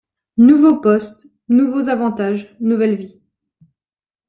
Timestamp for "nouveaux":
1.47-1.87